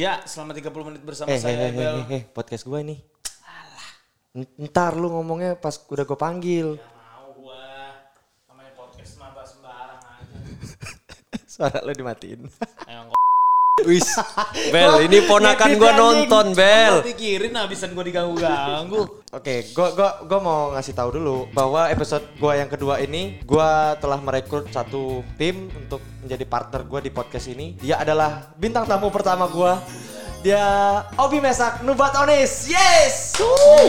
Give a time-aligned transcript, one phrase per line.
[0.00, 1.96] Ya, selama 30 menit bersama Eh, eh, saya eh, Bel.
[2.00, 2.96] eh, eh, podcast gue ini.
[4.32, 6.68] N- Ntar lu ngomongnya pas udah gue panggil.
[6.80, 7.60] Mau gua
[8.48, 10.36] namanya podcast mata sembarang aja.
[11.52, 12.48] Suara lu dimatiin.
[12.86, 13.00] Ayo
[13.88, 14.08] Wis.
[14.74, 17.00] Bel, ini ponakan gua nonton, Bel.
[17.00, 19.24] Gua pikirin habisan gua diganggu-ganggu.
[19.30, 23.96] Oke, gua gua gua mau ngasih tahu dulu bahwa episode gua yang kedua ini gua
[23.96, 27.78] telah merekrut satu tim untuk menjadi partner gua di podcast ini.
[27.80, 29.80] Dia adalah bintang tamu pertama gua.
[30.40, 30.64] Dia
[31.20, 32.64] Obi Mesak Nubat Onis.
[32.64, 33.36] Yes!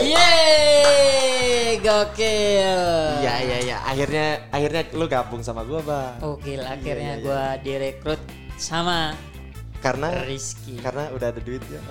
[0.04, 2.76] Yeay, gokil.
[3.24, 6.20] Iya iya iya, akhirnya akhirnya lu gabung sama gua, Bang.
[6.20, 8.20] Gokil, akhirnya gua direkrut
[8.60, 9.16] sama
[9.82, 10.78] Karena Rizky.
[10.78, 11.80] karena udah ada duitnya.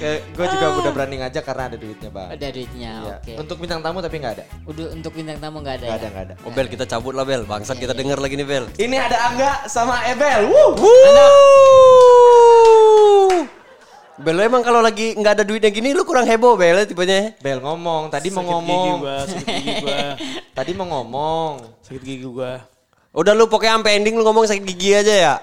[0.00, 2.32] Oh, gue juga udah berani ngajak karena ada duitnya, Bang.
[2.32, 3.14] Ada duitnya, Iya.
[3.14, 3.32] oke.
[3.38, 4.44] Untuk bintang tamu tapi nggak ada.
[4.64, 6.00] Udah untuk bintang tamu nggak ada Nggak ya?
[6.00, 6.34] ada, nggak ada.
[6.42, 7.44] Oh Bel, kita cabut lah Bel.
[7.44, 8.64] Bangsat kita denger lagi nih Bel.
[8.74, 10.48] Ini ada Angga sama Ebel.
[10.48, 10.74] Wuh.
[14.16, 17.36] Bel, emang kalau lagi nggak ada duitnya gini lu kurang heboh Bel tipenya.
[17.38, 18.96] Bel ngomong, tadi mau Sakit gigi ngomong.
[18.98, 20.00] gua, sakit gigi gua.
[20.56, 21.52] Tadi mau ngomong.
[21.80, 22.60] Sakit gigi gua.
[23.10, 25.34] Udah lu pokoknya sampai ending lu ngomong sakit gigi aja ya.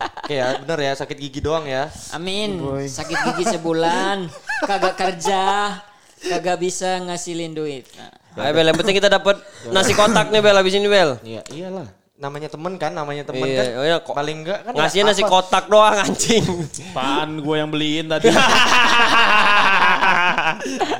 [0.00, 1.90] Oke ya, bener ya sakit gigi doang ya.
[2.10, 2.62] Amin.
[2.86, 4.30] Sakit gigi sebulan,
[4.62, 5.74] kagak kerja,
[6.22, 7.84] kagak bisa ngasilin duit.
[7.98, 11.18] Nah, Ayo Bel, yang penting kita dapat nasi kotak nih Bel habis ini Bel.
[11.20, 11.90] Iya, iyalah.
[12.14, 13.66] Namanya temen kan, namanya temen Iya, kan.
[13.74, 16.44] oh iya, kok- Paling enggak kan Ngasihnya nasi kotak doang anjing.
[16.92, 18.30] Apaan gua yang beliin tadi.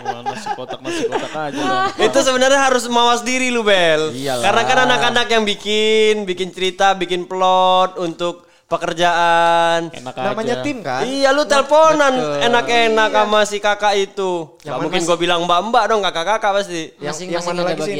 [0.00, 1.86] Wah, nasi kotak nasi kotak aja lah.
[2.06, 4.12] Itu sebenarnya harus mawas diri lu Bel.
[4.12, 4.42] Iyalah.
[4.42, 9.90] Karena kan anak-anak yang bikin, bikin cerita, bikin plot untuk pekerjaan.
[9.90, 10.64] Enak Namanya aja.
[10.64, 11.02] tim kan.
[11.02, 14.46] Iya lu teleponan enak-enak sama si kakak itu.
[14.62, 16.94] Yang mungkin gue bilang mbak-mbak dong kakak-kakak pasti.
[16.96, 17.96] Yang- yang Masing-masing mana lagi sih.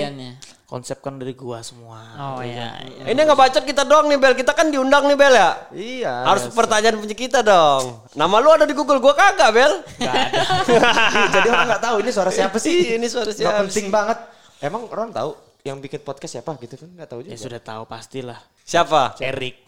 [0.71, 1.99] Konsep kan dari gua semua.
[2.15, 2.79] Oh iya.
[3.03, 4.39] Ini nggak bacot kita doang nih Bel.
[4.39, 5.51] Kita kan diundang nih Bel ya.
[5.75, 6.15] Iya.
[6.31, 8.07] Harus pertanyaan punya kita dong.
[8.15, 9.83] Nama lu ada di Google, gua kagak Bel.
[9.99, 10.43] Gak ada.
[11.35, 12.87] Jadi orang nggak tahu ini suara siapa sih.
[12.87, 14.19] Iya, ini suara siapa penting banget.
[14.63, 15.35] Emang orang tahu
[15.67, 16.87] yang bikin podcast siapa gitu kan?
[16.87, 17.35] Nggak tahu juga.
[17.35, 18.39] Ya sudah tahu pastilah.
[18.63, 19.19] Siapa?
[19.19, 19.67] Erik.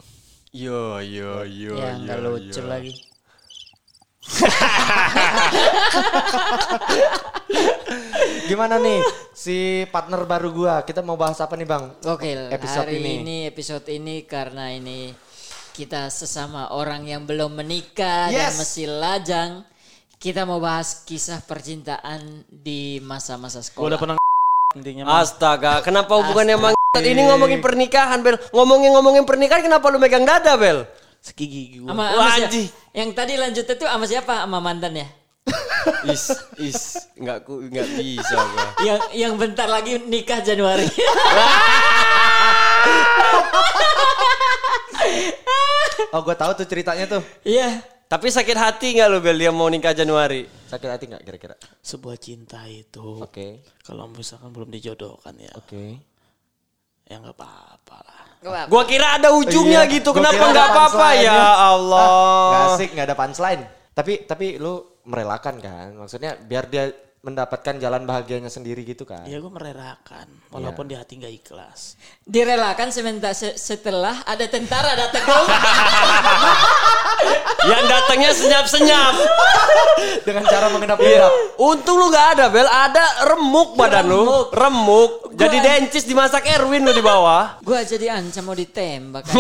[0.55, 1.83] Yo yo yo.
[1.83, 2.95] Ya nggak lucu lagi.
[8.49, 9.01] Gimana nih
[9.33, 10.75] si partner baru gua?
[10.83, 11.85] Kita mau bahas apa nih bang?
[12.01, 12.51] Gokil.
[12.51, 13.13] Episode Hari ini.
[13.19, 13.37] ini.
[13.47, 15.11] episode ini karena ini
[15.73, 18.59] kita sesama orang yang belum menikah dan Yes.
[18.59, 19.51] masih lajang.
[20.17, 23.87] Kita mau bahas kisah percintaan di masa-masa Gua sekolah.
[23.91, 24.15] udah pernah
[24.79, 25.03] intinya.
[25.19, 28.39] Astaga, kenapa hubungannya emang ini ngomongin pernikahan Bel?
[28.55, 30.87] Ngomongin ngomongin pernikahan kenapa lu megang dada Bel?
[31.23, 31.95] Sakit gigi gua.
[31.95, 32.67] Sama, Wah, anjing.
[32.91, 34.43] yang tadi lanjutnya tuh sama siapa?
[34.43, 35.07] Sama mantan ya?
[36.13, 36.31] Is
[36.63, 36.79] is
[37.19, 38.67] nggak ku nggak bisa gua.
[38.87, 40.87] yang yang bentar lagi nikah Januari.
[46.13, 47.23] Oh gua tahu tuh ceritanya tuh.
[47.41, 47.81] Iya.
[48.05, 50.45] Tapi sakit hati nggak lu Bel dia mau nikah Januari?
[50.69, 51.57] Sakit hati nggak kira-kira?
[51.81, 53.25] Sebuah cinta itu.
[53.25, 53.65] Oke.
[53.81, 55.49] Kalau misalkan belum dijodohkan ya.
[55.57, 55.97] Oke.
[57.09, 58.32] Ya nggak apa-apa lah.
[58.43, 60.11] Gua kira ada ujungnya Iya, gitu.
[60.11, 62.09] gua Kenapa nggak apa-apa ya Nggak Allah?
[62.69, 63.63] asik, nggak ada punchline.
[63.93, 65.95] Tapi tapi lu merelakan kan?
[65.95, 66.91] Maksudnya biar dia
[67.23, 69.23] mendapatkan jalan bahagianya sendiri gitu kan?
[69.25, 70.27] Ya gue merelakan.
[70.51, 71.95] Walaupun di hati nggak ikhlas.
[72.21, 75.23] Direlakan sementara se- setelah ada tentara datang.
[77.63, 79.15] Yang datangnya senyap-senyap.
[80.23, 81.33] Dengan cara mengendap-endap.
[81.57, 82.67] Untung lu nggak ada Bel.
[82.67, 84.51] Ada remuk badan lu.
[84.51, 85.31] Remuk.
[85.33, 87.63] Jadi dencis dimasak Erwin lu di bawah.
[87.63, 89.23] Gua jadi ancam mau ditembak.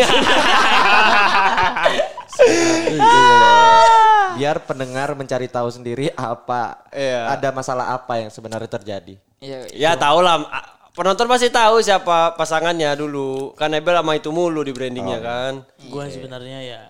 [4.33, 7.29] Biar pendengar mencari tahu sendiri apa Iya.
[7.31, 9.15] ada masalah apa yang sebenarnya terjadi.
[9.39, 10.41] Iya, Ya tau lah.
[10.47, 13.57] A- Penonton pasti tahu siapa pasangannya dulu.
[13.57, 15.53] Kan Ebel sama itu mulu di brandingnya kan.
[15.83, 16.81] Gue sebenarnya ya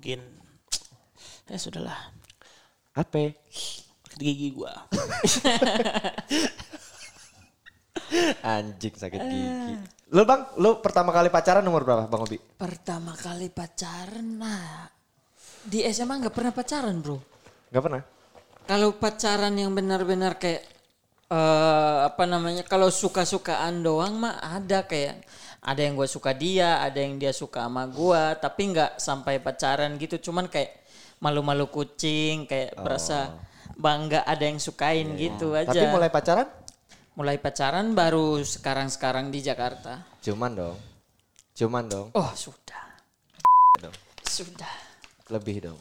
[0.00, 0.24] mungkin
[1.52, 2.08] ya sudahlah.
[2.96, 3.36] Apa?
[4.08, 4.72] Sakit gigi gua.
[8.56, 9.76] Anjing sakit gigi.
[10.16, 12.40] Lu bang, lu pertama kali pacaran umur berapa bang Obi?
[12.56, 14.88] Pertama kali pacaran nah
[15.68, 17.20] di SMA nggak pernah pacaran bro.
[17.68, 18.00] Gak pernah?
[18.64, 20.64] Kalau pacaran yang benar-benar kayak
[21.30, 25.28] eh apa namanya kalau suka-sukaan doang mah ada kayak
[25.60, 30.00] ada yang gue suka dia, ada yang dia suka sama gua, tapi nggak sampai pacaran
[30.00, 30.16] gitu.
[30.30, 30.80] Cuman kayak
[31.20, 33.36] malu-malu kucing, kayak berasa
[33.76, 35.68] bangga ada yang sukain gitu aja.
[35.68, 36.48] Tapi mulai pacaran?
[37.20, 40.08] mulai pacaran baru sekarang-sekarang di Jakarta.
[40.24, 40.78] Cuman dong.
[41.52, 42.08] Cuman dong.
[42.16, 42.96] Oh sudah,
[43.76, 43.92] dong.
[44.24, 44.74] sudah.
[45.28, 45.78] Lebih dong.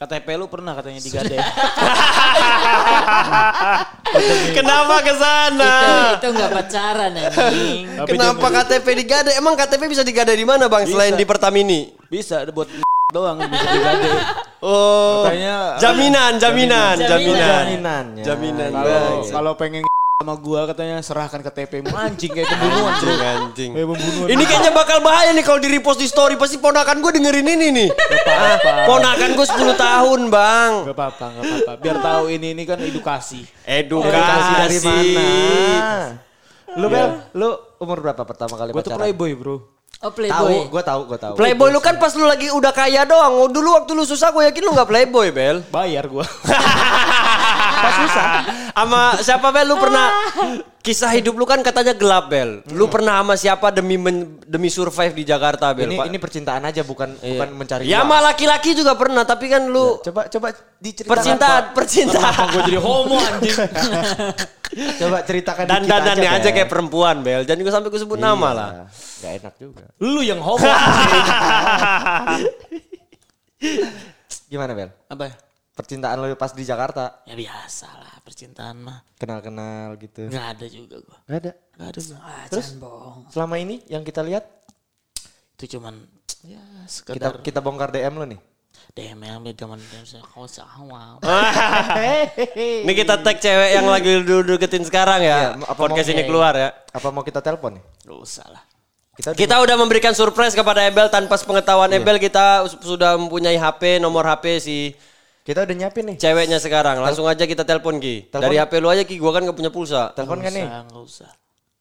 [0.00, 1.36] KTP lu pernah katanya digade.
[4.56, 5.72] Kenapa ke sana?
[5.76, 7.84] Itu itu nggak pacaran anjing.
[8.08, 9.36] Kenapa KTP digade?
[9.36, 10.88] Emang KTP bisa digade di mana bang?
[10.88, 11.92] Selain di Pertamini?
[12.08, 12.72] Bisa buat
[13.14, 14.08] doang bisa digade.
[14.64, 15.28] Oh.
[15.28, 17.04] Katanya Jaminan, jaminan, Jaminan.
[17.04, 17.44] jaminan.
[17.44, 18.24] Jaminannya.
[18.24, 18.70] Jaminan.
[18.72, 19.28] kalau Baik.
[19.36, 19.84] kalau pengen
[20.20, 23.08] sama gua katanya serahkan ke TP anjing kayak pembunuhan bro.
[23.08, 23.70] Anjing, anjing.
[23.72, 24.28] Kayak pembunuhan.
[24.28, 27.66] Ini kayaknya bakal bahaya nih kalau di repost di story pasti ponakan gue dengerin ini
[27.72, 27.88] nih.
[27.88, 28.84] apa-apa.
[28.84, 30.72] Ponakan gue 10 tahun, Bang.
[30.84, 31.72] Gak apa-apa, gak apa-apa.
[31.80, 33.48] Biar tahu ini ini kan edukasi.
[33.64, 35.28] Edukasi, Edukasi dari mana?
[36.76, 37.48] Lu Bel, lu
[37.80, 39.00] umur berapa pertama kali Gue tuh pacaran?
[39.08, 39.79] playboy bro.
[40.00, 40.72] Oh Tahu, playboy.
[40.72, 41.34] gue tahu, gue tahu.
[41.36, 43.36] Playboy lu kan pas lu lagi udah kaya doang.
[43.36, 45.60] Oh, Dulu waktu lu susah gue yakin lu gak playboy, Bel.
[45.68, 46.24] Bayar gua.
[47.84, 48.26] Pas susah.
[48.72, 49.68] Sama siapa, Bel?
[49.68, 50.08] Lu pernah
[50.80, 52.64] kisah hidup lu kan katanya gelap, Bel.
[52.68, 55.86] Lu pernah sama siapa demi men- demi survive di Jakarta, Bel?
[55.86, 56.06] Ini Pak?
[56.06, 60.24] ini percintaan aja bukan bukan mencari Ya sama laki-laki juga pernah, tapi kan lu Coba
[60.26, 60.48] coba
[60.78, 61.12] diceritakan.
[61.12, 61.74] percintaan, Pak.
[61.74, 62.44] percintaan.
[62.50, 63.56] gue jadi homo anjing.
[64.70, 66.38] Coba ceritakan Dan dandannya Bel.
[66.38, 67.42] aja kayak perempuan, Bel.
[67.42, 68.68] Jangan gue sampai gue sebut nama Iya, lah.
[69.18, 69.84] Gak enak juga.
[69.98, 70.62] Lu yang homo.
[74.46, 74.90] Gimana Bel?
[75.06, 75.34] Apa ya?
[75.80, 77.24] Percintaan lu pas di Jakarta?
[77.24, 79.00] Ya biasa lah percintaan mah.
[79.16, 80.28] Kenal-kenal gitu.
[80.28, 81.18] Nggak ada juga gua.
[81.24, 81.52] Gak ada.
[81.80, 82.18] Nggak ada gua.
[82.20, 82.68] Ah, Terus?
[82.76, 83.20] bohong.
[83.32, 84.44] Selama ini yang kita lihat,
[85.56, 86.04] Itu cuman
[86.44, 88.40] ya kita sekedar kita bongkar DM lu nih.
[88.92, 91.16] DM yang beda zaman DM saya kau sama.
[92.84, 95.56] Ini kita tag cewek yang lagi duduk deketin sekarang ya.
[95.56, 96.68] Iya, apa Podcast mau- ini keluar ya.
[96.90, 97.84] Apa mau kita telepon nih?
[98.04, 98.62] Gak usah lah.
[99.14, 104.24] Kita, Kita udah memberikan surprise kepada Ebel tanpa sepengetahuan Ebel kita sudah mempunyai HP, nomor
[104.24, 104.76] HP si
[105.40, 106.16] kita udah nyiapin nih.
[106.20, 107.00] ceweknya sekarang.
[107.00, 108.28] Langsung aja kita telepon Ki.
[108.28, 108.44] Telepon.
[108.44, 110.12] Dari HP lu aja Ki, gua kan gak punya pulsa.
[110.12, 110.66] Telepon kan nih?
[110.68, 111.30] Usah, nggak usah.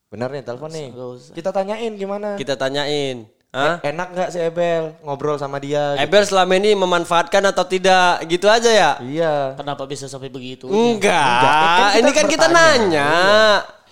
[0.10, 0.88] Bener nih, telepon nih.
[0.96, 1.34] Usah.
[1.36, 2.28] Kita tanyain gimana.
[2.34, 3.28] Kita tanyain.
[3.50, 3.82] Hah?
[3.82, 5.98] Enak nggak si Ebel ngobrol sama dia?
[5.98, 6.06] gitu.
[6.06, 8.22] Ebel selama ini memanfaatkan atau tidak?
[8.30, 8.92] Gitu aja ya?
[9.02, 9.58] Iya.
[9.58, 10.70] Kenapa bisa sampai begitu?
[10.70, 12.78] Enggak, Enggak, kan ini kan kita bertanya.
[12.78, 13.10] nanya.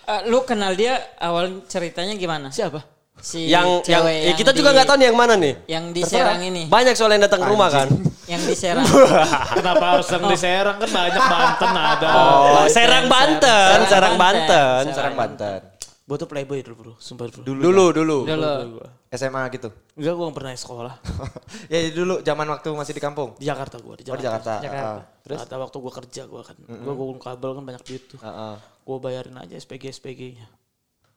[0.07, 2.53] Eh, lu kenal dia awal ceritanya gimana?
[2.53, 2.85] Siapa?
[3.17, 5.53] Si yang yang cewek eh, kita juga nggak tahu nih yang mana nih.
[5.65, 6.63] Yang di Serang ini.
[6.69, 7.89] Banyak soal yang datang ke rumah kan.
[8.27, 8.83] Yang di Serang.
[9.57, 12.07] Kenapa harus yang di Serang kan banyak Banten ada.
[12.11, 14.83] Oh, Serang Banten, Serang Serang Banten.
[14.83, 14.95] Banten.
[14.95, 15.59] Serang Banten.
[16.07, 17.43] Gue tuh playboy dulu bro, sumpah bro.
[17.43, 18.23] Dulu dulu.
[18.23, 18.79] Dulu.
[19.11, 19.67] SMA gitu.
[19.95, 20.95] Enggak, gue pernah sekolah.
[21.71, 23.35] ya dulu zaman waktu masih di kampung.
[23.35, 24.63] Di Jakarta gue, di Oh di Jakarta.
[24.63, 25.03] Jakarta.
[25.03, 25.35] Ah, Terus?
[25.43, 26.57] Jakarta waktu gue kerja gue kan.
[26.63, 28.19] Gue gulung kabel kan banyak duit tuh.
[28.23, 28.55] ah, ah.
[28.87, 30.47] Gue bayarin aja SPG SPG-nya.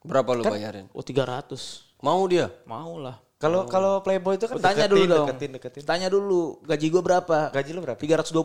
[0.03, 0.91] Berapa lu bayarin?
[0.91, 2.03] Oh 300.
[2.03, 2.51] Mau dia?
[2.67, 3.15] Mau lah.
[3.41, 5.27] Kalau kalau Playboy itu kan Tanya deketin, dulu dong.
[5.33, 5.83] Deketin, deketin.
[5.89, 7.49] Tanya dulu gaji gue berapa?
[7.49, 7.97] Gaji lu berapa?
[7.97, 8.37] 320.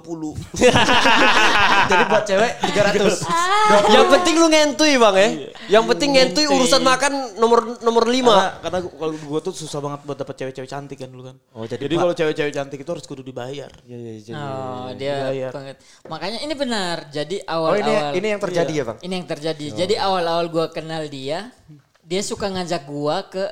[1.92, 3.92] Jadi buat cewek 300.
[3.92, 5.28] Yang penting lu ngentui bang ya.
[5.68, 8.36] Yang penting ngentui urusan makan nomor nomor Karena, lima.
[8.64, 11.36] karena gua- kalau gue tuh susah banget buat dapet cewek-cewek cantik kan dulu kan.
[11.52, 13.72] Oh, jadi Jadi kalau cewek-cewek cantik itu harus kudu dibayar.
[13.84, 14.32] Iya iya iya.
[14.32, 15.52] Oh, dia Bayar.
[15.52, 15.76] banget.
[16.08, 16.98] Makanya ini benar.
[17.12, 18.98] Jadi Oh ini awal-awal ini yang terjadi ya bang?
[19.04, 19.66] Ini yang terjadi.
[19.76, 21.52] Jadi awal-awal gua kenal dia,
[22.00, 23.44] dia suka ngajak gua ke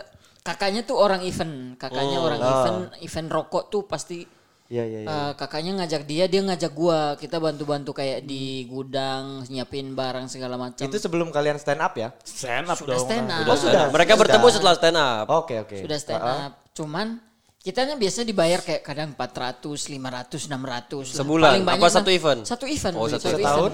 [0.44, 1.80] kakaknya tuh orang event.
[1.80, 5.12] Kakaknya orang event, event rokok tuh pasti Iya iya iya.
[5.12, 7.14] eh, kakaknya ngajak dia, dia ngajak gua.
[7.20, 10.82] Kita bantu-bantu kayak di gudang, nyiapin barang segala macam.
[10.82, 12.10] Itu sebelum kalian stand up ya?
[12.26, 13.06] Stand up Sudah dong.
[13.06, 13.46] stand up.
[13.46, 13.92] Oh sudah.
[13.94, 15.26] Mereka bertemu setelah stand up.
[15.30, 15.78] Oke oke.
[15.78, 16.52] Sudah stand up.
[16.74, 17.22] Cuman
[17.62, 19.62] kitanya biasa dibayar kayak kadang 400,
[19.94, 20.50] 500, 600.
[20.50, 21.18] lah.
[21.22, 21.50] Sebulan?
[21.54, 22.42] Paling banyak Apa kan satu event?
[22.48, 22.94] Satu event.
[22.98, 23.74] Oh, satu Setahun?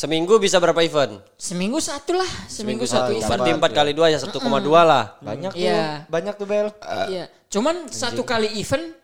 [0.00, 1.20] Seminggu bisa berapa event?
[1.36, 3.36] Seminggu satu lah, seminggu, satu event.
[3.36, 4.40] Berarti empat kali dua ya 1,2
[4.80, 5.20] lah.
[5.20, 5.60] Banyak tuh.
[5.60, 6.08] Iya.
[6.08, 6.72] Banyak tuh Bel.
[7.12, 7.28] Iya.
[7.52, 8.96] Cuman satu kali event,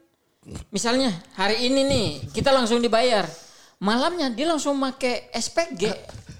[0.73, 3.29] misalnya hari ini nih kita langsung dibayar,
[3.77, 5.93] malamnya dia langsung make SPG.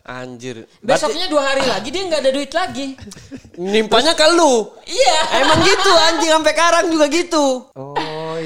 [0.09, 0.65] Anjir.
[0.81, 2.97] Besoknya dua hari lagi dia nggak ada duit lagi.
[3.61, 4.73] Nimpanya ke lu.
[4.89, 5.19] Iya.
[5.37, 7.69] Emang gitu anjing sampai karang juga gitu.
[7.77, 7.86] Oh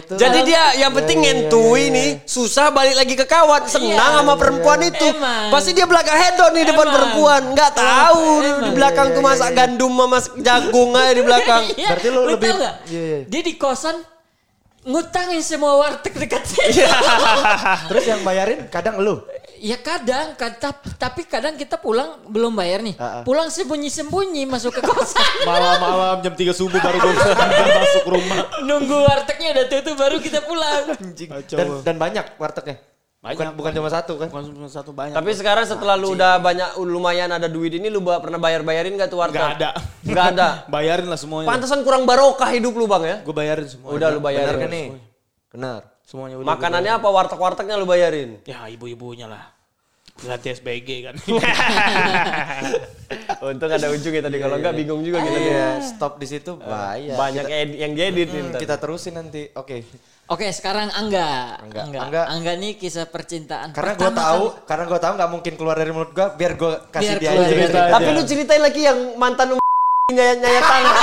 [0.00, 0.12] itu.
[0.16, 5.06] Jadi dia yang penting ngentui nih, susah balik lagi ke kawan, senang sama perempuan itu.
[5.12, 5.52] Emang.
[5.52, 6.94] Pasti dia belakang hedon nih depan Emang.
[6.96, 8.24] perempuan, nggak tahu
[8.64, 11.62] di belakang tuh masak gandum sama masak jagung aja di belakang.
[11.76, 11.88] Iya.
[11.92, 12.50] Berarti lu lebih-?
[12.50, 13.18] Iya, iya.
[13.28, 13.96] Dia di kosan
[14.80, 16.88] ngutangin semua warteg dekat sini.
[17.92, 19.20] Terus yang bayarin kadang lu.
[19.60, 22.96] Ya kadang, kad- tap- tapi kadang kita pulang belum bayar nih.
[23.22, 25.20] Pulang sembunyi-sembunyi masuk ke kosan.
[25.44, 26.96] Malam-malam jam 3 subuh baru
[27.84, 28.40] masuk rumah.
[28.64, 30.96] Nunggu wartegnya udah tutup baru kita pulang.
[31.44, 32.80] Dan dan banyak wartegnya.
[33.20, 33.52] Bukan Banyak.
[33.52, 34.32] bukan cuma satu kan?
[34.32, 35.12] Bukan cuma satu banyak.
[35.12, 39.20] Tapi sekarang setelah lu udah banyak lumayan ada duit ini lu pernah bayar-bayarin gak tuh
[39.20, 39.44] warteg?
[39.44, 39.70] Gak ada.
[40.00, 40.48] Gak ada.
[40.72, 41.52] Bayarin lah semuanya.
[41.52, 43.16] Pantesan kurang barokah hidup lu bang ya?
[43.20, 43.92] Gue bayarin semua.
[43.92, 44.56] Udah lu Benar bayarin.
[44.64, 44.86] kan nih?
[45.52, 45.80] Benar.
[46.10, 46.46] Semuanya udah.
[46.50, 48.42] Makanannya apa warteg-wartegnya lu bayarin?
[48.42, 49.54] Ya ibu-ibunya lah.
[50.20, 51.14] Ganti SPG kan.
[53.46, 55.38] Untung ada ujungnya tadi kalau enggak bingung juga kita.
[55.38, 57.14] Iya, stop di situ bahaya.
[57.14, 57.46] Banyak
[57.78, 58.60] yang diedit nih ntar.
[58.60, 59.48] Kita terusin nanti.
[59.54, 59.86] Oke.
[60.30, 61.58] Oke, sekarang Angga.
[61.62, 61.80] Angga.
[61.88, 62.00] Angga.
[62.06, 62.22] Angga.
[62.30, 63.74] Angga nih kisah percintaan.
[63.74, 67.18] Karena gue tahu, karena gue tahu nggak mungkin keluar dari mulut gue, biar gue kasih
[67.18, 67.82] Biar dia keluar aja.
[67.98, 69.60] Tapi lu ceritain lagi yang mantan lu
[70.10, 70.94] nyayat-nyayat tangan.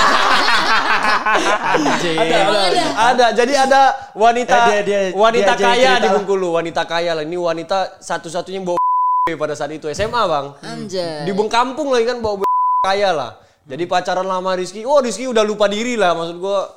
[2.18, 2.84] ada, ada?
[3.12, 3.26] ada.
[3.34, 3.82] Jadi ada
[4.14, 6.08] wanita Eh, dia- dia- wanita dia kaya di.
[6.12, 7.24] Bengkulu, wanita kaya lah.
[7.24, 8.80] Ini wanita satu-satunya bawa
[9.42, 10.56] pada saat itu SMA, Bang.
[10.60, 11.24] Anjay.
[11.24, 12.44] Di Beng Kampung lagi kan bawa
[12.88, 13.32] kaya lah.
[13.68, 16.72] Jadi pacaran lama Rizky, oh Rizky udah lupa diri lah maksud gua.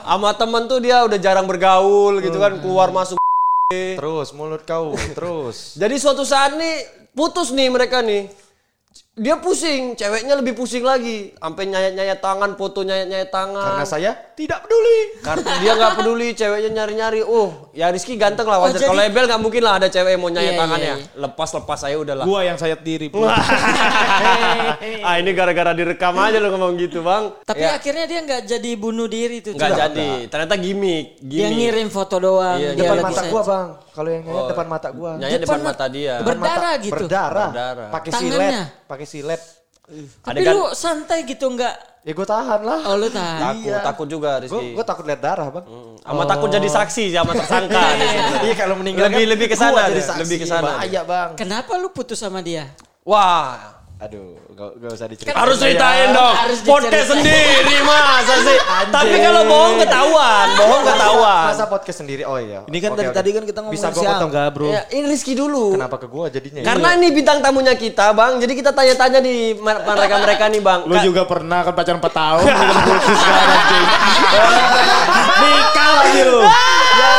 [0.00, 3.20] Sama temen tuh dia udah jarang bergaul gitu kan, keluar masuk.
[3.68, 5.76] Terus mulut kau, terus.
[5.76, 8.32] Jadi suatu saat nih putus nih mereka nih.
[9.16, 11.32] Dia pusing, ceweknya lebih pusing lagi.
[11.34, 13.64] Sampai nyayat-nyayat tangan, foto nyayat-nyayat tangan.
[13.64, 14.98] Karena saya tidak peduli.
[15.24, 17.24] Karena dia nggak peduli, ceweknya nyari-nyari.
[17.24, 18.76] Oh, ya Rizky ganteng lah wajar.
[18.76, 20.94] jadi- Kalau Ebel nggak mungkin lah ada cewek yang mau nyayat Iya, tangannya.
[21.00, 22.24] iya, Lepas-lepas saya udah lah.
[22.28, 23.08] Gua yang sayat diri.
[25.00, 27.32] ah ini gara-gara direkam aja lo ngomong gitu bang.
[27.40, 29.56] Tapi Ya, akhirnya dia nggak jadi bunuh diri tuh.
[29.56, 30.28] nggak jadi.
[30.28, 31.16] Ternyata gimmick.
[31.18, 31.56] Dia gimmick.
[31.56, 32.60] ngirim foto doang.
[32.60, 33.68] Iya, dia Depan mata saya- gua, Bang.
[33.96, 35.10] Kalau yang nyayat depan mata gua.
[35.16, 36.14] Nyayat depan Depan mata dia.
[36.20, 36.94] Ber- Berdarah Mata- gitu?
[37.00, 37.48] Berdarah.
[37.48, 37.88] Berdarah.
[37.90, 38.52] Pakai silet,
[38.84, 39.42] pakai silet.
[40.20, 41.74] Tapi Adegan- lu santai gitu nggak?
[42.02, 42.80] Ya gue tahan lah.
[42.84, 43.40] Oh lu tahan.
[43.56, 44.74] Takut, takut juga Rizky.
[44.74, 45.64] gue takut lihat darah, Bang.
[45.98, 47.82] Sama takut jadi saksi sama tersangka.
[48.44, 50.20] Iya kalau meninggal Lebih- kan lebih ke sana gua jadi dia, saksi.
[50.20, 51.30] lebih ke sana Bahaya, Bang.
[51.34, 52.66] Kenapa lu putus sama dia?
[53.02, 55.40] Wah, Aduh, gak, gak usah diceritain.
[55.40, 56.34] harus ceritain dong.
[56.36, 58.58] Harus Podcast sendiri masa sih.
[58.92, 61.44] Tapi kalau bohong ketahuan, bohong ketahuan.
[61.48, 62.20] Masa podcast sendiri?
[62.22, 62.60] Oh iya.
[62.68, 64.68] Ini kan dari tadi kan kita ngomongin Bisa gue potong Angga, bro.
[64.68, 65.80] Ya, ini Rizky dulu.
[65.80, 66.60] Kenapa ke gua jadinya?
[66.60, 66.66] ya?
[66.68, 68.36] Karena ini bintang tamunya kita, Bang.
[68.36, 70.84] Jadi kita tanya-tanya di mereka-mereka nih, Bang.
[70.84, 72.68] Lu Ka- juga pernah kan pacaran 4 tahun, kan
[73.00, 73.84] sekarang anjing.
[75.40, 76.40] Nikah lagi lu.
[76.44, 77.12] Ya.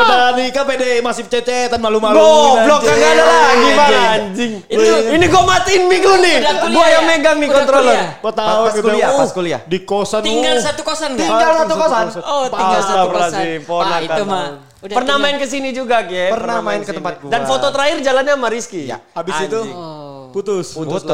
[0.00, 2.16] Udah nikah pede masih cecetan malu-malu.
[2.16, 3.90] Goblok kagak ada lagi, Bang.
[3.90, 4.52] Anjing.
[4.64, 6.36] Itu ini gua matiin mic lu nih.
[6.70, 7.10] Gua yang ya?
[7.10, 7.90] megang nih controller.
[7.90, 8.08] kuliah?
[8.16, 9.60] Empat tahun Pas kuliah, Uh, pas kuliah.
[9.66, 10.20] Di kosan.
[10.22, 10.62] Tinggal uh.
[10.62, 11.26] satu kosan nggak?
[11.26, 12.04] Tinggal satu kosan.
[12.22, 13.42] Oh tinggal satu kosan.
[13.66, 14.00] Ponakan.
[14.00, 14.46] itu mah.
[14.80, 16.30] Udah Pernah tinggal- main ke sini juga, Ge.
[16.30, 17.28] Pernah main ke tempat gua.
[17.28, 18.82] Dan foto terakhir jalannya sama Rizky.
[18.86, 18.98] Ya.
[19.12, 20.30] Habis itu Oh.
[20.30, 20.72] putus.
[20.72, 21.04] Putus.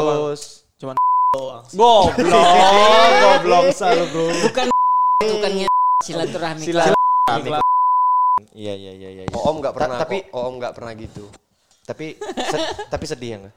[0.76, 0.94] Cuman
[1.74, 2.14] Goblok,
[3.24, 3.64] goblok.
[3.74, 4.26] Selalu bro.
[4.44, 4.66] Bukan
[5.20, 7.75] bukan nge- silaturahmi.
[8.36, 9.24] Sila- Iya iya iya iya.
[9.32, 9.96] Oh, Om nggak Ta- pernah.
[9.96, 11.24] tapi- Tapi oh, Om nggak pernah gitu.
[11.88, 13.54] Tapi se- tapi sedih ya nggak?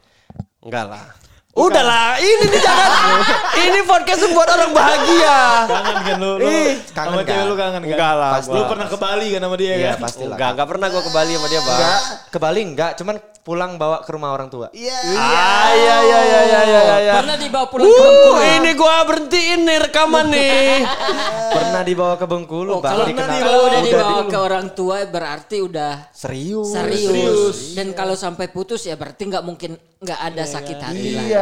[0.63, 1.05] Enggak lah.
[1.51, 2.91] Udahlah, ini nih jangan.
[3.65, 5.37] ini podcast buat orang bahagia.
[5.65, 6.31] Kangen kan lu?
[6.37, 7.43] lu Ih, sama kangen cewek kan?
[7.43, 7.89] lu kangen kan?
[7.89, 8.67] Enggak lah, Lu gua.
[8.69, 9.99] pernah ke Bali kan sama dia Iya kan?
[9.99, 10.37] pasti lah.
[10.37, 11.73] Enggak, enggak pernah gua ke Bali sama dia, Bang.
[11.73, 14.69] Enggak, ke Bali enggak, cuman pulang bawa ke rumah orang tua.
[14.69, 14.93] Iya.
[15.09, 17.13] Ah, iya iya iya iya iya iya.
[17.17, 18.39] Pernah dibawa pulang ke Uh, Bengkulu.
[18.55, 20.85] ini gua berhentiin nih rekaman nih.
[21.57, 22.93] Pernah dibawa ke Bengkulu, Oh, Bang.
[22.93, 26.69] kalau Dikenal- kalau udah dibawa di- ke orang tua berarti udah serius.
[26.69, 27.57] serius.
[27.73, 31.23] Dan kalau sampai putus ya berarti nggak mungkin nggak ada sakit hati lah.
[31.25, 31.38] Iya.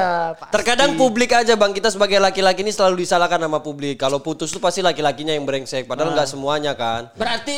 [0.49, 3.97] Terkadang publik aja bang, kita sebagai laki-laki ini selalu disalahkan sama publik.
[3.97, 7.11] Kalau putus tuh pasti laki-lakinya yang brengsek, padahal nggak semuanya kan.
[7.15, 7.55] Berarti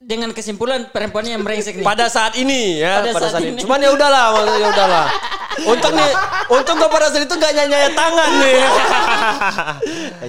[0.00, 1.84] dengan kesimpulan perempuannya yang brengsek nih.
[1.84, 3.52] Pada saat ini ya, Pada pada, saat saat, ini.
[3.52, 3.60] ini.
[3.60, 5.06] Cuman ya udahlah, maksudnya ya udahlah.
[5.60, 6.12] Untung nih,
[6.48, 8.58] untung gua pada saat itu nggak nyanya tangan nih.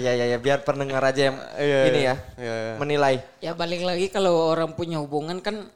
[0.01, 2.15] Iya iya iya, biar pendengar aja yang Iya, ini iya.
[2.15, 2.73] ya Iya, iya.
[2.79, 3.15] menilai.
[3.39, 5.67] Ya balik lagi kalau orang punya hubungan kan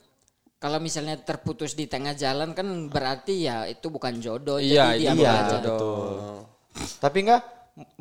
[0.65, 4.57] kalau misalnya terputus di tengah jalan kan berarti ya itu bukan jodoh.
[4.57, 5.57] Iya, jadi diambil iya, aja.
[5.61, 6.13] betul.
[6.97, 7.41] Tapi enggak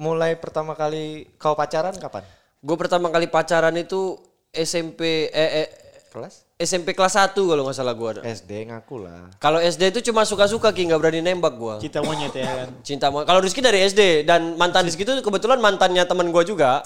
[0.01, 2.25] mulai pertama kali kau pacaran kapan?
[2.65, 4.17] Gue pertama kali pacaran itu
[4.49, 5.69] SMP eh, eh,
[6.09, 6.49] Kelas?
[6.57, 8.23] SMP kelas 1 kalau nggak salah gue ada.
[8.25, 9.29] SD ngaku lah.
[9.37, 11.77] Kalau SD itu cuma suka-suka Ki, nggak berani nembak gua.
[11.77, 12.69] Cinta monyet ya kan.
[12.87, 16.81] Cinta mo- Kalau Rizky dari SD dan mantan Rizky itu kebetulan mantannya teman gua juga.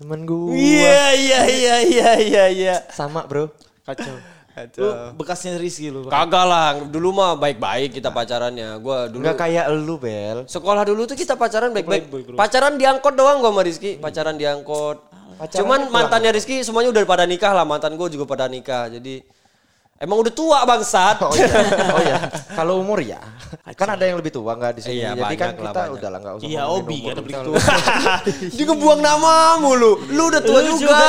[0.00, 2.76] Temen gua Iya iya iya iya iya iya.
[2.94, 3.52] sama bro.
[3.82, 4.14] Kacau.
[4.76, 6.04] Lu bekasnya Rizky lu.
[6.12, 8.76] Kagak lah, dulu mah baik-baik kita pacarannya.
[8.84, 10.38] Gua dulu Enggak kayak elu Bel.
[10.44, 12.36] sekolah dulu tuh kita pacaran baik-baik.
[12.36, 15.08] Pacaran diangkot doang gua sama Rizky, pacaran diangkot.
[15.40, 18.92] Pacarannya Cuman mantannya Rizky semuanya udah pada nikah lah, mantan gua juga pada nikah.
[18.92, 19.24] Jadi
[19.98, 21.18] emang udah tua bangsat.
[21.20, 21.52] Oh iya.
[21.94, 22.18] Oh iya.
[22.52, 23.20] Kalau umur ya.
[23.74, 25.00] Kan ada yang lebih tua enggak di sini.
[25.00, 25.96] Iya, Jadi kan kita banyak.
[25.98, 27.52] udah lah enggak usah Iya, Obi kan beli Kita itu.
[28.54, 29.92] Dia ngebuang namamu lu.
[30.08, 30.96] Lu udah tua Lu juga.
[30.96, 31.06] juga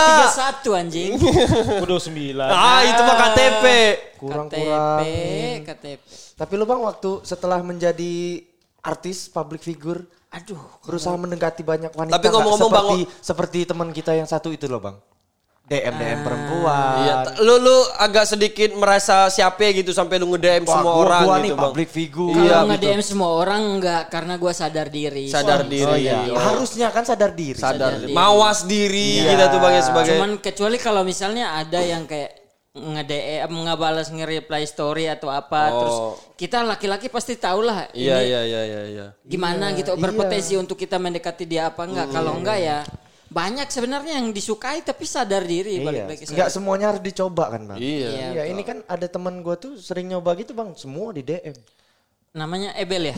[0.67, 1.11] 31 anjing.
[1.83, 2.49] Udah sembilan.
[2.49, 3.65] Ah, itu mah KTP.
[4.17, 4.99] kurang-kurang.
[5.03, 5.15] KTP,
[5.63, 6.01] KTP.
[6.33, 8.43] Tapi lu Bang waktu setelah menjadi
[8.81, 12.33] artis public figure Aduh, berusaha mendekati banyak wanita Tapi nggak?
[12.33, 14.97] ngomong-ngomong, Bang, seperti seperti teman kita yang satu itu loh Bang.
[15.63, 16.19] DM DM Ah.
[16.21, 16.95] perempuan.
[16.99, 21.23] Iya, lu lu agak sedikit merasa siapa gitu sampai lu nge-DM Wah, semua gua- orang
[21.23, 21.63] gua gitu, nih Bang.
[21.65, 22.29] public figure.
[22.29, 25.25] kalau Iya, nge DM semua orang enggak karena gua sadar diri.
[25.25, 25.71] Sadar Sorry.
[25.71, 25.87] diri.
[25.87, 26.19] Oh iya.
[26.27, 26.35] Oh.
[26.37, 27.55] Harusnya kan sadar diri.
[27.55, 28.11] Sadar, Sadar diri.
[28.11, 29.29] mawas diri Iya.
[29.31, 32.31] kita tuh Bang ya sebagai Cuman kecuali kalau misalnya ada yang kayak
[32.73, 35.77] nge-DM, ngebalas nge-reply story atau apa Oh.
[35.77, 35.97] terus
[36.35, 39.05] kita laki-laki pasti tahu lah Iya ini iya iya iya iya.
[39.23, 42.09] gimana gitu berpotensi untuk kita mendekati dia apa enggak.
[42.09, 42.81] Kalau enggak ya
[43.33, 46.07] banyak sebenarnya yang disukai tapi sadar diri balik Iya.
[46.07, 47.77] lagi Enggak semuanya harus dicoba kan Bang.
[47.81, 48.09] Iya.
[48.13, 51.57] Iya, Iya, ini kan ada teman gua tuh sering nyoba gitu Bang, semua di DM.
[52.33, 53.15] Namanya Ebel ya.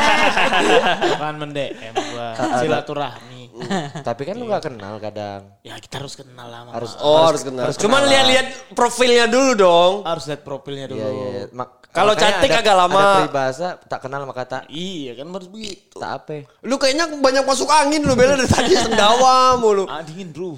[1.12, 2.28] Bukan mendem gua.
[2.32, 2.56] gua.
[2.56, 3.52] Silaturahmi.
[4.00, 5.44] Tapi kan lu nggak kenal kadang.
[5.60, 6.72] Ya kita harus kenal lah Mama.
[6.72, 7.68] Harus Oh harus kenal.
[7.76, 9.94] Cuman lihat-lihat profilnya dulu dong.
[10.08, 10.96] harus lihat profilnya dulu.
[10.96, 11.28] Iya iya.
[11.28, 11.44] iya.
[11.52, 12.96] Mak- Kalau cantik ada- agak lama.
[12.96, 16.00] Ada peribahasa tak kenal maka tak Iya kan harus begitu.
[16.00, 16.48] tak apa.
[16.64, 19.84] Lu kayaknya banyak masuk angin lu Bella dari tadi sendawa mulu.
[19.84, 20.56] Ah dingin bro.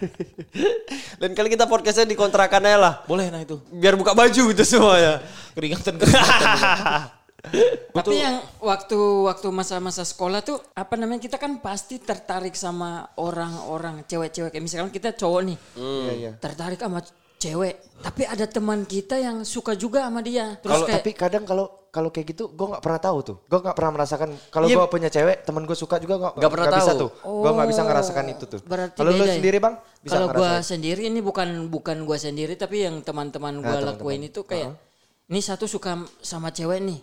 [1.20, 2.94] Lain kali kita podcastnya di kontrakan aja lah.
[3.04, 3.60] Boleh nah itu.
[3.68, 5.20] Biar buka baju gitu semuanya.
[5.52, 5.94] Keringatan.
[7.90, 14.04] Tapi yang waktu waktu masa-masa sekolah tuh apa namanya kita kan pasti tertarik sama orang-orang
[14.04, 16.30] cewek-cewek kayak misalkan kita cowok nih Iya iya.
[16.36, 17.00] tertarik sama
[17.34, 21.44] cewek tapi ada teman kita yang suka juga sama dia terus Kalau kayak tapi kadang
[21.44, 23.36] kalau kalau kayak gitu gue nggak pernah tahu tuh.
[23.42, 24.76] Gue nggak pernah merasakan kalau Iya.
[24.76, 27.00] gue punya cewek temen gue suka juga gue Nggak pernah bisa tahu.
[27.00, 27.10] tuh.
[27.24, 28.60] Gue nggak bisa ngerasakan itu tuh.
[28.62, 29.32] berarti Kalau lu ya?
[29.32, 30.68] sendiri bang bisa kalau gua ngerasain.
[30.70, 34.76] sendiri ini bukan bukan gua sendiri tapi yang teman-teman gua Ah, lakuin itu kayak
[35.30, 37.00] ini satu suka sama cewek nih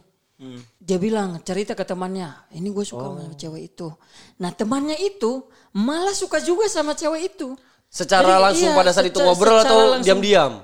[0.77, 3.17] dia bilang cerita ke temannya ini gue suka Oh.
[3.17, 3.88] sama cewek itu
[4.38, 5.41] nah temannya itu
[5.74, 7.55] malah suka juga sama cewek itu
[7.88, 10.03] Secara Jadi, langsung iya, pada saat itu ngobrol atau langsung.
[10.03, 10.60] diam-diam?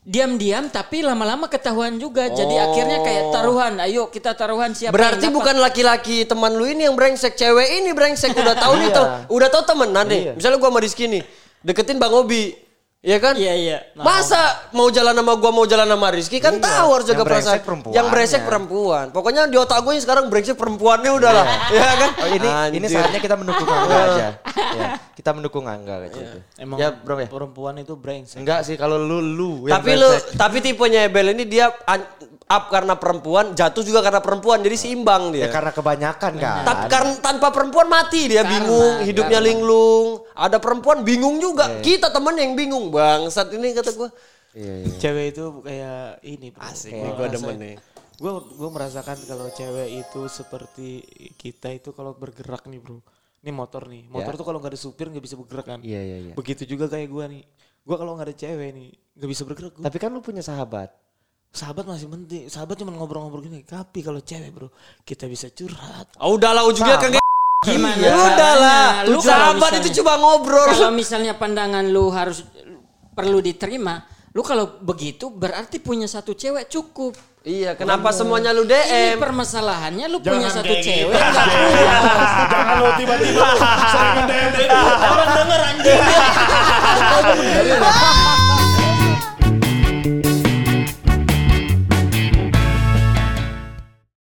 [0.00, 5.56] diam-diam tapi lama-lama ketahuan juga jadi akhirnya kayak taruhan ayo kita taruhan siapa Berarti bukan
[5.56, 9.62] laki-laki teman lu ini yang brengsek, cewek ini brengsek udah tahu nih tau, udah tahu
[9.66, 10.22] temenan nih.
[10.36, 11.22] Misalnya gua sama Rizky nih,
[11.60, 12.52] deketin Bang Obi.
[13.00, 13.32] Iya kan?
[13.32, 17.24] iya iya Masa mau jalan sama gua mau jalan sama Rizky kan tahu harus jaga
[17.24, 17.64] perasaan.
[17.96, 19.08] Yang brengsek perempuan.
[19.08, 21.46] Pokoknya di otak gue sekarang brengsek perempuannya udah lah.
[21.72, 22.10] Iya kan?
[22.20, 23.00] Oh, ini ini Anjir.
[23.00, 24.26] saatnya kita mendukung Angga aja.
[24.52, 26.38] Ya, kita mendukung Angga kayak gitu.
[26.60, 27.24] Emang Ya bro ya.
[27.24, 28.36] perempuan itu brengsek.
[28.36, 30.36] Enggak sih kalau lu lu yang Tapi lu brengsek.
[30.36, 32.04] tapi tipenya Ebel ini dia an-
[32.50, 34.58] up karena perempuan, jatuh juga karena perempuan.
[34.58, 35.48] Jadi seimbang ya dia.
[35.48, 36.66] karena kebanyakan kan.
[36.66, 40.26] Tapi karena tanpa perempuan mati dia bingung, hidupnya linglung.
[40.34, 41.78] Ada perempuan bingung juga.
[41.80, 42.89] Kita temen yang bingung.
[42.90, 44.10] Bangsat ini kata gua.
[44.50, 44.94] Iya, iya.
[44.98, 46.60] Cewek itu kayak ini bro.
[46.66, 47.76] Asik Gua nih, ngerasain- demen nih.
[48.20, 50.88] Gue gue merasakan kalau cewek itu seperti
[51.34, 53.00] kita itu kalau bergerak nih bro.
[53.40, 54.04] Ini motor nih.
[54.06, 55.80] Motor tuh kalau nggak ada supir nggak bisa bergerak kan.
[55.80, 56.34] Iya, iya, iya.
[56.34, 57.42] Begitu juga kayak gue nih.
[57.80, 59.72] Gue kalau nggak ada cewek nih nggak bisa bergerak.
[59.72, 59.82] Gua.
[59.86, 60.92] Tapi kan lu punya sahabat.
[61.50, 62.44] Sahabat masih penting.
[62.46, 63.64] Sahabat cuma ngobrol-ngobrol gini.
[63.64, 64.68] Tapi kalau cewek bro
[65.02, 66.12] kita bisa curhat.
[66.20, 67.16] Oh udahlah ujungnya ke
[67.62, 68.84] gimana Ya udahlah.
[69.06, 70.66] Lu Sahabat misalnya- itu cuma ngobrol.
[70.66, 72.44] kalau misalnya pandangan lu harus
[73.12, 79.16] perlu diterima lu kalau begitu berarti punya satu cewek cukup Iya, kenapa semuanya lu ini
[79.16, 79.16] DM?
[79.16, 81.24] permasalahannya lu Jangan punya satu kayak cewek gitu.
[81.32, 81.96] nggak punya
[82.52, 84.68] Jangan lo tiba-tiba sering nge-DM.
[85.08, 86.00] Orang denger anjing.